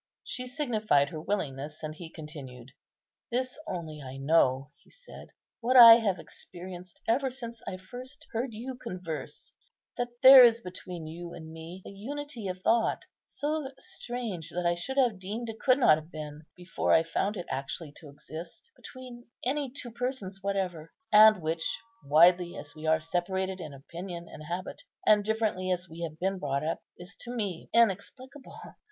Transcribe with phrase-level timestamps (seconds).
[0.23, 5.27] She signified her willingness, and he continued—"This only I know," he said,
[5.59, 9.53] "what I have experienced ever since I first heard you converse,
[9.99, 14.73] that there is between you and me a unity of thought so strange that I
[14.73, 18.71] should have deemed it could not have been, before I found it actually to exist,
[18.75, 24.45] between any two persons whatever; and which, widely as we are separated in opinion and
[24.45, 28.55] habit, and differently as we have been brought up, is to me inexplicable.